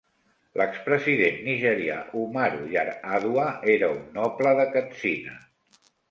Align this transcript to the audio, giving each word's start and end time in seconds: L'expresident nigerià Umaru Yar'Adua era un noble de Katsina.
L'expresident 0.59 1.35
nigerià 1.49 1.97
Umaru 2.21 2.65
Yar'Adua 2.75 3.45
era 3.73 3.89
un 3.97 4.01
noble 4.17 4.55
de 4.61 4.65
Katsina. 4.77 5.37